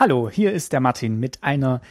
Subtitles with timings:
[0.00, 1.82] Hallo, hier ist der Martin mit einer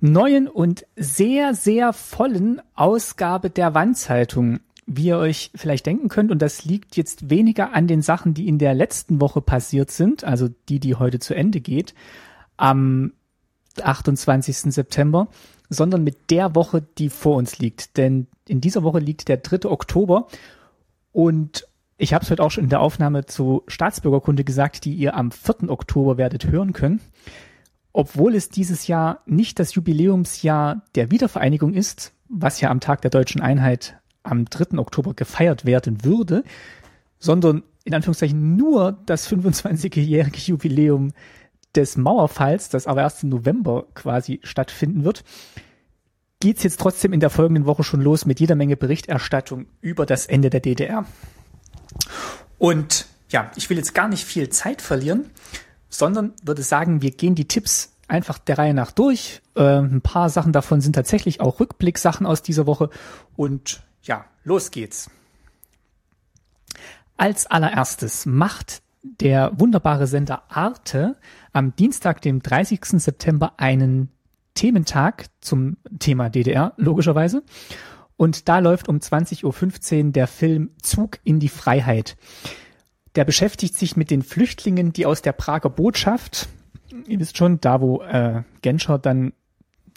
[0.00, 4.60] neuen und sehr, sehr vollen Ausgabe der Wandzeitung.
[4.86, 8.48] Wie ihr euch vielleicht denken könnt, und das liegt jetzt weniger an den Sachen, die
[8.48, 11.92] in der letzten Woche passiert sind, also die, die heute zu Ende geht,
[12.56, 13.12] am
[13.82, 14.72] 28.
[14.72, 15.28] September,
[15.68, 17.98] sondern mit der Woche, die vor uns liegt.
[17.98, 19.68] Denn in dieser Woche liegt der 3.
[19.68, 20.28] Oktober
[21.12, 25.14] und ich habe es heute auch schon in der Aufnahme zu Staatsbürgerkunde gesagt, die ihr
[25.14, 25.68] am 4.
[25.68, 27.02] Oktober werdet hören können
[27.98, 33.10] obwohl es dieses Jahr nicht das Jubiläumsjahr der Wiedervereinigung ist, was ja am Tag der
[33.10, 34.78] deutschen Einheit am 3.
[34.78, 36.44] Oktober gefeiert werden würde,
[37.18, 41.12] sondern in Anführungszeichen nur das 25-jährige Jubiläum
[41.74, 45.24] des Mauerfalls, das aber erst im November quasi stattfinden wird,
[46.38, 50.26] geht's jetzt trotzdem in der folgenden Woche schon los mit jeder Menge Berichterstattung über das
[50.26, 51.04] Ende der DDR.
[52.58, 55.30] Und ja, ich will jetzt gar nicht viel Zeit verlieren,
[55.88, 59.42] sondern würde sagen, wir gehen die Tipps einfach der Reihe nach durch.
[59.54, 62.90] Äh, ein paar Sachen davon sind tatsächlich auch Rückblicksachen aus dieser Woche.
[63.36, 65.10] Und ja, los geht's.
[67.16, 71.16] Als allererstes macht der wunderbare Sender Arte
[71.52, 72.80] am Dienstag, dem 30.
[73.00, 74.10] September, einen
[74.54, 77.42] Thementag zum Thema DDR, logischerweise.
[78.16, 82.16] Und da läuft um 20.15 Uhr der Film Zug in die Freiheit.
[83.18, 86.48] Der beschäftigt sich mit den Flüchtlingen, die aus der Prager Botschaft,
[87.08, 89.32] ihr wisst schon, da wo äh, Genscher dann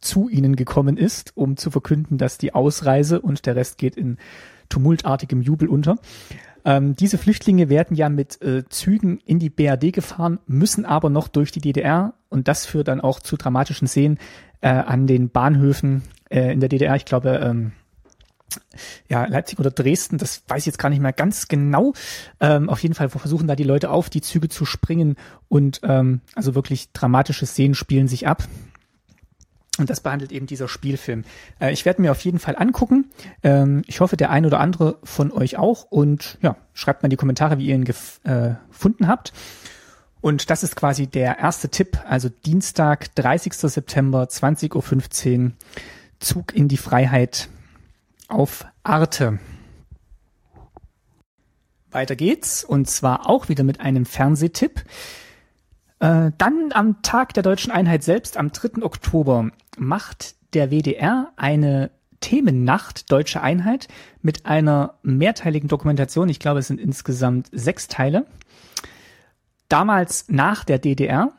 [0.01, 4.17] zu ihnen gekommen ist, um zu verkünden, dass die Ausreise und der Rest geht in
[4.69, 5.99] tumultartigem Jubel unter.
[6.65, 11.27] Ähm, diese Flüchtlinge werden ja mit äh, Zügen in die BRD gefahren, müssen aber noch
[11.27, 14.17] durch die DDR und das führt dann auch zu dramatischen Szenen
[14.61, 16.95] äh, an den Bahnhöfen äh, in der DDR.
[16.95, 17.73] Ich glaube, ähm,
[19.07, 21.93] ja, Leipzig oder Dresden, das weiß ich jetzt gar nicht mehr ganz genau.
[22.39, 25.15] Ähm, auf jeden Fall versuchen da die Leute auf die Züge zu springen
[25.49, 28.47] und ähm, also wirklich dramatische Szenen spielen sich ab.
[29.77, 31.23] Und das behandelt eben dieser Spielfilm.
[31.59, 33.09] Äh, ich werde mir auf jeden Fall angucken.
[33.41, 35.85] Ähm, ich hoffe, der ein oder andere von euch auch.
[35.89, 39.31] Und ja, schreibt mal in die Kommentare, wie ihr ihn gef äh, gefunden habt.
[40.19, 41.99] Und das ist quasi der erste Tipp.
[42.07, 43.53] Also Dienstag, 30.
[43.53, 45.51] September, 20.15 Uhr,
[46.19, 47.49] Zug in die Freiheit
[48.31, 49.39] auf Arte.
[51.91, 54.83] Weiter geht's und zwar auch wieder mit einem Fernsehtipp.
[55.99, 58.83] Äh, dann am Tag der deutschen Einheit selbst, am 3.
[58.83, 63.87] Oktober, macht der WDR eine Themennacht Deutsche Einheit
[64.21, 66.29] mit einer mehrteiligen Dokumentation.
[66.29, 68.25] Ich glaube, es sind insgesamt sechs Teile.
[69.69, 71.31] Damals nach der DDR.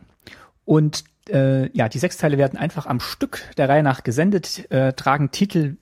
[0.65, 4.93] Und äh, ja, die sechs Teile werden einfach am Stück der Reihe nach gesendet, äh,
[4.93, 5.77] tragen Titel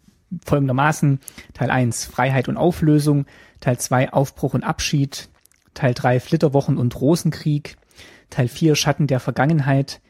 [0.45, 1.21] folgendermaßen.
[1.55, 3.27] Teil 1 Freiheit und Auflösung,
[3.61, 5.29] Teil 2 Aufbruch und Abschied,
[5.75, 7.77] Teil 3 Flitterwochen und Rosenkrieg,
[8.31, 10.01] Teil 4 Schatten der Vergangenheit,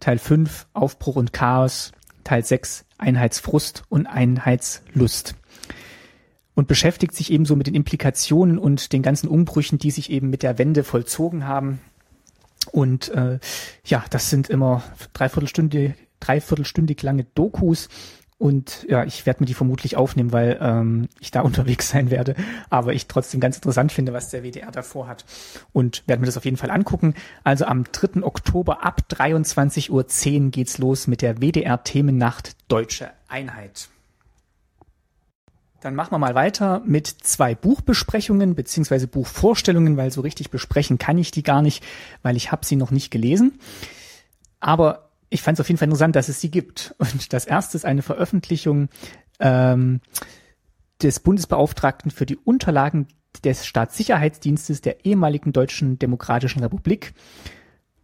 [0.00, 1.92] Teil 5 Aufbruch und Chaos,
[2.24, 5.34] Teil 6 Einheitsfrust und Einheitslust.
[6.54, 10.42] Und beschäftigt sich ebenso mit den Implikationen und den ganzen Umbrüchen, die sich eben mit
[10.44, 11.80] der Wende vollzogen haben.
[12.70, 13.40] Und äh,
[13.84, 17.88] ja, das sind immer dreiviertelstündig, dreiviertelstündig lange Dokus,
[18.44, 22.34] und ja, ich werde mir die vermutlich aufnehmen, weil ähm, ich da unterwegs sein werde.
[22.68, 25.24] Aber ich trotzdem ganz interessant finde, was der WDR davor hat.
[25.72, 27.14] Und werde mir das auf jeden Fall angucken.
[27.42, 28.22] Also am 3.
[28.22, 29.88] Oktober ab 23.10
[30.44, 33.88] Uhr geht's los mit der WDR-Themennacht Deutsche Einheit.
[35.80, 41.16] Dann machen wir mal weiter mit zwei Buchbesprechungen beziehungsweise Buchvorstellungen, weil so richtig besprechen kann
[41.16, 41.82] ich die gar nicht,
[42.20, 43.58] weil ich habe sie noch nicht gelesen.
[44.60, 45.03] Aber
[45.34, 46.94] ich fand es auf jeden Fall interessant, dass es sie gibt.
[46.98, 48.88] Und das erste ist eine Veröffentlichung
[49.40, 50.00] ähm,
[51.02, 53.08] des Bundesbeauftragten für die Unterlagen
[53.42, 57.14] des Staatssicherheitsdienstes der ehemaligen Deutschen Demokratischen Republik.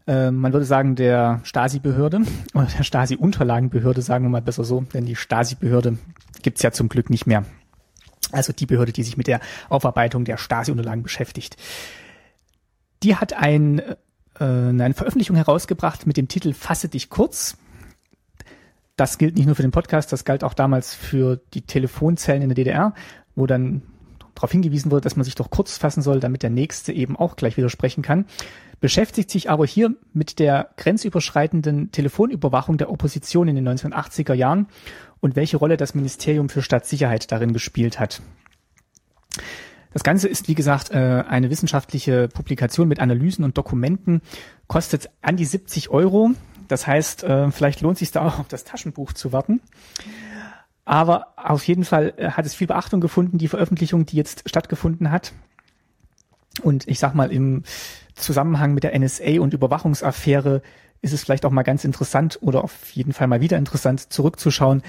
[0.09, 2.23] Ähm, man würde sagen, der Stasi-Behörde
[2.55, 5.99] oder der Stasi-Unterlagenbehörde, sagen wir mal besser so, denn die Stasi-Behörde
[6.43, 7.45] gibt's ja zum Glück nicht mehr.
[8.33, 9.39] Also die Behörde, die sich mit der
[9.69, 11.57] Aufarbeitung der Stasi-Unterlagen beschäftigt.
[13.05, 13.81] Die hat ein
[14.41, 17.57] äh, eine Veröffentlichung herausgebracht mit dem Titel Fasse dich kurz.
[18.97, 22.49] Das gilt nicht nur für den Podcast, das galt auch damals für die Telefonzellen in
[22.51, 22.95] der DDR,
[23.35, 23.83] wo dann
[24.35, 27.37] darauf hingewiesen wurde, dass man sich doch kurz fassen soll, damit der Nächste eben auch
[27.37, 28.27] gleich widersprechen kann.
[28.81, 34.69] Beschäftigt sich aber hier mit der grenzüberschreitenden Telefonüberwachung der Opposition in den 1980er Jahren
[35.21, 38.23] und welche Rolle das Ministerium für Staatssicherheit darin gespielt hat.
[39.93, 44.23] Das Ganze ist, wie gesagt, äh, eine wissenschaftliche Publikation mit Analysen und Dokumenten,
[44.67, 46.31] kostet an die 70 Euro.
[46.69, 49.61] Das heißt, äh, vielleicht lohnt es sich da auch auf das Taschenbuch zu warten.
[50.85, 55.11] Aber auf jeden Fall äh, hat es viel Beachtung gefunden, die Veröffentlichung, die jetzt stattgefunden
[55.11, 55.33] hat.
[56.63, 57.65] Und ich sag mal, im
[58.15, 60.63] Zusammenhang mit der NSA und Überwachungsaffäre
[61.03, 64.83] ist es vielleicht auch mal ganz interessant oder auf jeden Fall mal wieder interessant zurückzuschauen,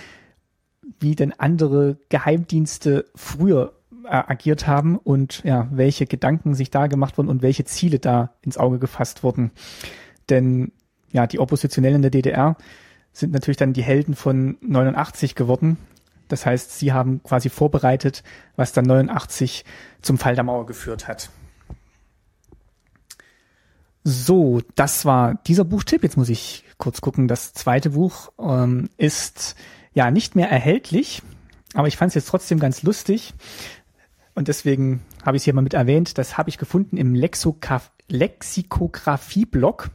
[0.99, 3.73] wie denn andere Geheimdienste früher
[4.05, 8.57] agiert haben und ja, welche Gedanken sich da gemacht wurden und welche Ziele da ins
[8.57, 9.51] Auge gefasst wurden.
[10.29, 10.71] Denn
[11.11, 12.55] ja, die Oppositionellen der DDR
[13.13, 15.77] sind natürlich dann die Helden von 89 geworden.
[16.27, 18.23] Das heißt, sie haben quasi vorbereitet,
[18.55, 19.65] was dann 89
[20.01, 21.29] zum Fall der Mauer geführt hat.
[24.03, 26.03] So, das war dieser Buchtipp.
[26.03, 27.27] Jetzt muss ich kurz gucken.
[27.27, 29.55] Das zweite Buch ähm, ist
[29.93, 31.21] ja nicht mehr erhältlich,
[31.73, 33.33] aber ich fand es jetzt trotzdem ganz lustig.
[34.33, 36.17] Und deswegen habe ich es hier mal mit erwähnt.
[36.17, 39.89] Das habe ich gefunden im Lexikographie-Blog,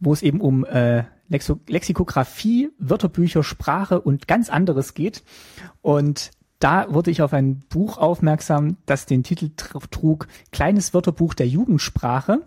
[0.00, 5.22] wo es eben um äh, Lexo Lexikographie, Wörterbücher, Sprache und ganz anderes geht.
[5.82, 11.46] Und da wurde ich auf ein Buch aufmerksam, das den Titel trug Kleines Wörterbuch der
[11.46, 12.42] Jugendsprache.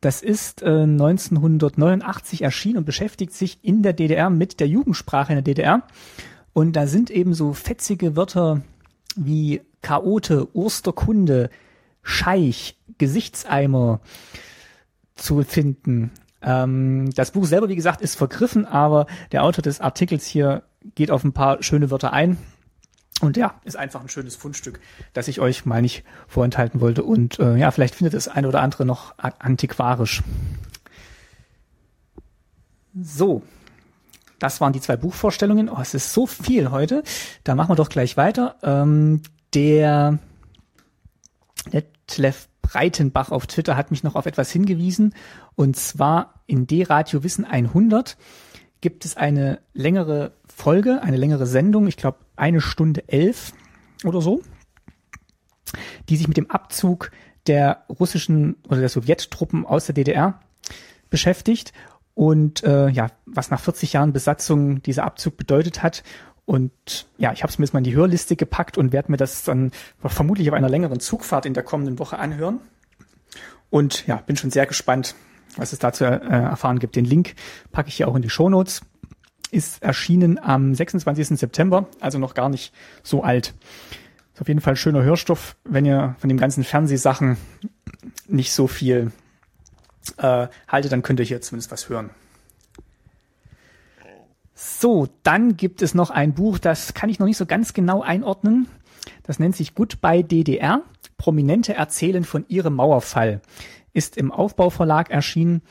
[0.00, 5.36] Das ist äh, 1989 erschienen und beschäftigt sich in der DDR mit der Jugendsprache in
[5.36, 5.82] der DDR.
[6.52, 8.62] Und da sind eben so fetzige Wörter
[9.18, 11.50] wie Chaote, Osterkunde,
[12.02, 14.00] Scheich, Gesichtseimer
[15.14, 16.10] zu finden.
[16.42, 20.62] Ähm, das Buch selber, wie gesagt, ist vergriffen, aber der Autor des Artikels hier
[20.94, 22.38] geht auf ein paar schöne Wörter ein.
[23.20, 24.78] Und ja, ist einfach ein schönes Fundstück,
[25.12, 27.02] das ich euch mal nicht vorenthalten wollte.
[27.02, 30.22] Und äh, ja, vielleicht findet das eine oder andere noch antiquarisch.
[33.00, 33.42] So,
[34.38, 35.68] das waren die zwei Buchvorstellungen.
[35.68, 37.02] Oh, es ist so viel heute.
[37.44, 38.56] Da machen wir doch gleich weiter.
[38.62, 39.22] Ähm,
[39.54, 40.18] der
[41.72, 45.14] Detlef Breitenbach auf Twitter hat mich noch auf etwas hingewiesen.
[45.54, 48.16] Und zwar in D-Radio Wissen 100
[48.80, 53.52] gibt es eine längere Folge, eine längere Sendung, ich glaube eine Stunde elf
[54.04, 54.42] oder so,
[56.08, 57.10] die sich mit dem Abzug
[57.46, 60.40] der russischen oder der Sowjettruppen aus der DDR
[61.10, 61.72] beschäftigt
[62.18, 66.02] und äh, ja, was nach 40 Jahren Besatzung dieser Abzug bedeutet hat.
[66.46, 66.72] Und
[67.16, 69.44] ja, ich habe es mir jetzt mal in die Hörliste gepackt und werde mir das
[69.44, 69.70] dann
[70.04, 72.58] vermutlich auf einer längeren Zugfahrt in der kommenden Woche anhören.
[73.70, 75.14] Und ja, bin schon sehr gespannt,
[75.56, 76.96] was es da zu äh, erfahren gibt.
[76.96, 77.36] Den Link
[77.70, 78.80] packe ich hier auch in die Show Notes.
[79.52, 81.38] Ist erschienen am 26.
[81.38, 82.74] September, also noch gar nicht
[83.04, 83.54] so alt.
[84.34, 87.36] Ist auf jeden Fall schöner Hörstoff, wenn ihr von den ganzen Fernsehsachen
[88.26, 89.12] nicht so viel
[90.16, 92.10] äh, dann könnt ihr hier zumindest was hören.
[94.54, 98.02] So, dann gibt es noch ein Buch, das kann ich noch nicht so ganz genau
[98.02, 98.66] einordnen.
[99.22, 100.82] Das nennt sich Goodbye DDR.
[101.16, 103.40] Prominente erzählen von ihrem Mauerfall
[103.92, 105.62] ist im Aufbauverlag erschienen,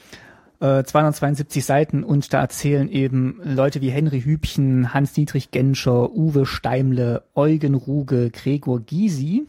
[0.59, 7.23] äh, 272 Seiten und da erzählen eben Leute wie Henry Hübchen, Hans-Dietrich Genscher, Uwe Steimle,
[7.35, 9.45] Eugen Ruge, Gregor Gysi,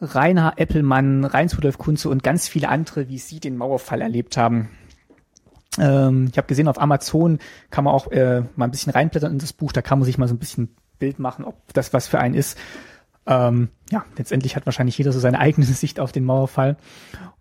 [0.00, 4.70] Rainer Eppelmann, Reinz-Rudolf Kunze und ganz viele andere, wie sie den Mauerfall erlebt haben.
[5.78, 7.38] Ähm, ich habe gesehen, auf Amazon
[7.70, 10.18] kann man auch äh, mal ein bisschen reinblättern in das Buch, da kann man sich
[10.18, 12.58] mal so ein bisschen Bild machen, ob das was für einen ist.
[13.26, 16.76] Ähm, ja, letztendlich hat wahrscheinlich jeder so seine eigene Sicht auf den Mauerfall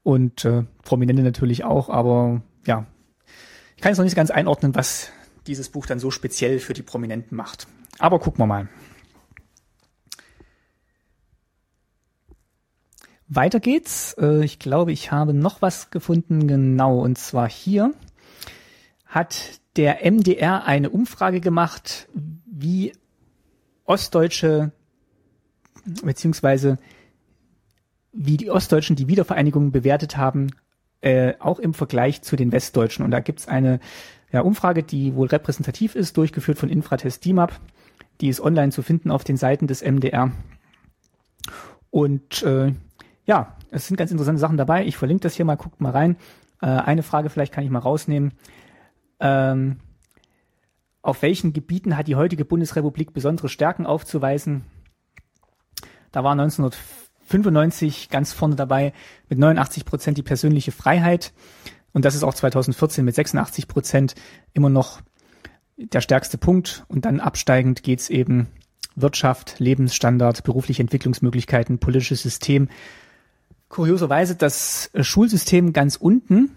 [0.03, 2.85] und äh, Prominente natürlich auch, aber ja,
[3.75, 5.11] ich kann jetzt noch nicht ganz einordnen, was
[5.45, 7.67] dieses Buch dann so speziell für die Prominenten macht.
[7.99, 8.67] Aber gucken wir mal.
[13.27, 14.13] Weiter geht's.
[14.19, 17.93] Äh, ich glaube, ich habe noch was gefunden, genau, und zwar hier
[19.05, 22.07] hat der MDR eine Umfrage gemacht,
[22.45, 22.93] wie
[23.85, 24.71] ostdeutsche
[26.03, 26.77] beziehungsweise
[28.11, 30.47] wie die Ostdeutschen die Wiedervereinigung bewertet haben,
[31.01, 33.05] äh, auch im Vergleich zu den Westdeutschen.
[33.05, 33.79] Und da gibt's eine
[34.31, 37.59] ja, Umfrage, die wohl repräsentativ ist, durchgeführt von Infratest DIMAP.
[38.21, 40.31] Die ist online zu finden auf den Seiten des MDR.
[41.91, 42.73] Und äh,
[43.27, 44.85] ja, es sind ganz interessante Sachen dabei.
[44.85, 46.15] Ich verlinke das hier mal, guckt mal rein.
[46.61, 48.31] Äh, eine Frage vielleicht kann ich mal rausnehmen.
[49.19, 49.77] Ähm,
[51.01, 54.63] auf welchen Gebieten hat die heutige Bundesrepublik besondere Stärken aufzuweisen?
[56.11, 58.93] Da war 1995 ganz vorne dabei
[59.29, 61.33] mit 89 Prozent die persönliche Freiheit.
[61.91, 64.15] Und das ist auch 2014 mit 86 Prozent
[64.53, 65.01] immer noch
[65.75, 66.85] der stärkste Punkt.
[66.87, 68.47] Und dann absteigend geht's eben
[68.95, 72.69] Wirtschaft, Lebensstandard, berufliche Entwicklungsmöglichkeiten, politisches System.
[73.69, 76.51] Kurioserweise das Schulsystem ganz unten.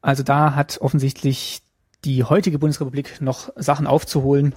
[0.00, 1.62] Also da hat offensichtlich
[2.04, 4.54] die heutige Bundesrepublik noch Sachen aufzuholen.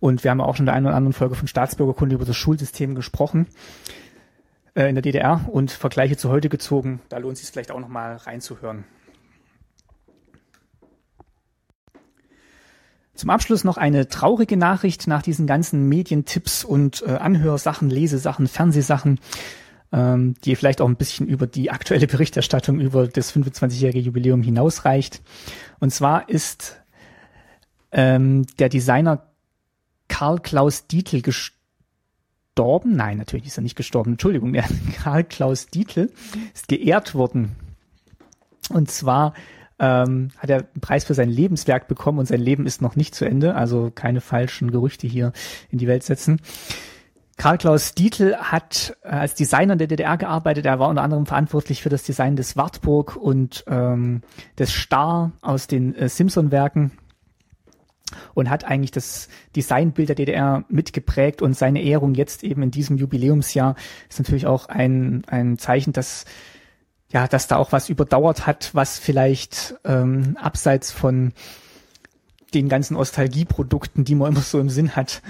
[0.00, 2.36] Und wir haben auch schon in der einen oder anderen Folge von Staatsbürgerkunde über das
[2.36, 3.46] Schulsystem gesprochen
[4.74, 7.00] äh, in der DDR und Vergleiche zu heute gezogen.
[7.08, 8.84] Da lohnt es sich vielleicht auch noch mal reinzuhören.
[13.14, 19.18] Zum Abschluss noch eine traurige Nachricht nach diesen ganzen Medientipps und äh, Anhörsachen, Lesesachen, Fernsehsachen.
[19.92, 25.22] Ähm, die vielleicht auch ein bisschen über die aktuelle Berichterstattung über das 25-jährige Jubiläum hinausreicht.
[25.80, 26.80] Und zwar ist
[27.92, 29.26] ähm, der Designer
[30.08, 32.96] Karl Klaus Dietl gestorben.
[32.96, 34.12] Nein, natürlich ist er nicht gestorben.
[34.12, 34.64] Entschuldigung, der
[35.02, 36.10] Karl Klaus Dietl
[36.54, 37.56] ist geehrt worden.
[38.70, 39.32] Und zwar
[39.78, 43.14] ähm, hat er einen Preis für sein Lebenswerk bekommen und sein Leben ist noch nicht
[43.14, 43.54] zu Ende.
[43.54, 45.32] Also keine falschen Gerüchte hier
[45.70, 46.40] in die Welt setzen.
[47.38, 50.66] Karl Klaus Dietl hat äh, als Designer der DDR gearbeitet.
[50.66, 54.22] Er war unter anderem verantwortlich für das Design des Wartburg und ähm,
[54.58, 56.90] des Star aus den äh, Simpson-Werken
[58.34, 62.96] und hat eigentlich das Designbild der DDR mitgeprägt und seine Ehrung jetzt eben in diesem
[62.96, 63.76] Jubiläumsjahr
[64.08, 66.24] ist natürlich auch ein, ein Zeichen, dass
[67.10, 71.32] ja, dass da auch was überdauert hat, was vielleicht ähm, abseits von
[72.52, 75.22] den ganzen Nostalgieprodukten, die man immer so im Sinn hat,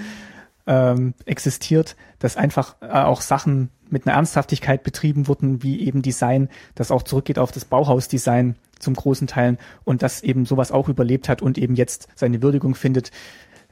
[0.69, 6.47] ähm, existiert, dass einfach äh, auch Sachen mit einer Ernsthaftigkeit betrieben wurden, wie eben Design,
[6.75, 11.27] das auch zurückgeht auf das Bauhausdesign zum großen Teilen und das eben sowas auch überlebt
[11.27, 13.09] hat und eben jetzt seine Würdigung findet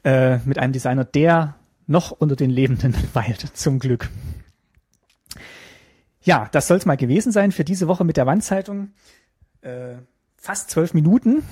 [0.04, 4.10] äh, mit einem Designer, der noch unter den Lebenden weilt, zum Glück.
[6.24, 8.90] Ja, das soll es mal gewesen sein für diese Woche mit der Wandzeitung.
[9.62, 9.98] Äh,
[10.36, 11.44] fast zwölf Minuten.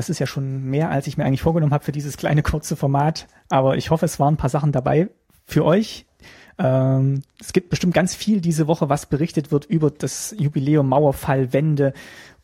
[0.00, 2.74] Das ist ja schon mehr, als ich mir eigentlich vorgenommen habe für dieses kleine kurze
[2.74, 3.26] Format.
[3.50, 5.10] Aber ich hoffe, es waren ein paar Sachen dabei
[5.44, 6.06] für euch.
[6.56, 11.52] Ähm, es gibt bestimmt ganz viel diese Woche, was berichtet wird über das Jubiläum Mauerfall,
[11.52, 11.92] Wende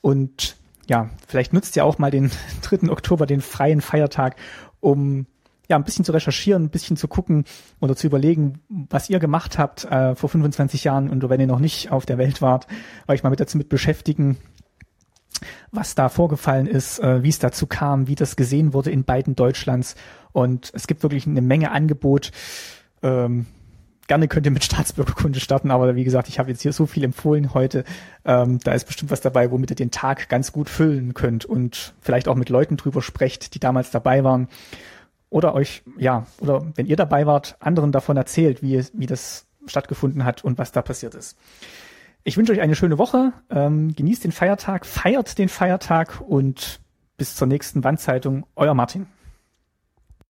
[0.02, 2.90] und ja, vielleicht nutzt ihr auch mal den 3.
[2.90, 4.36] Oktober, den freien Feiertag,
[4.80, 5.24] um
[5.66, 7.46] ja, ein bisschen zu recherchieren, ein bisschen zu gucken
[7.80, 11.58] oder zu überlegen, was ihr gemacht habt äh, vor 25 Jahren und wenn ihr noch
[11.58, 12.66] nicht auf der Welt wart,
[13.08, 14.36] euch mal mit dazu mit beschäftigen,
[15.70, 19.36] was da vorgefallen ist, äh, wie es dazu kam, wie das gesehen wurde in beiden
[19.36, 19.96] Deutschlands.
[20.32, 22.32] Und es gibt wirklich eine Menge Angebot.
[23.02, 23.46] Ähm,
[24.06, 27.04] gerne könnt ihr mit Staatsbürgerkunde starten, aber wie gesagt, ich habe jetzt hier so viel
[27.04, 27.84] empfohlen heute.
[28.24, 31.94] Ähm, da ist bestimmt was dabei, womit ihr den Tag ganz gut füllen könnt und
[32.00, 34.48] vielleicht auch mit Leuten drüber sprecht, die damals dabei waren
[35.30, 40.24] oder euch, ja, oder wenn ihr dabei wart, anderen davon erzählt, wie, wie das stattgefunden
[40.24, 41.36] hat und was da passiert ist.
[42.26, 46.80] Ich wünsche euch eine schöne Woche, ähm, genießt den Feiertag, feiert den Feiertag und
[47.16, 49.06] bis zur nächsten Wandzeitung, euer Martin.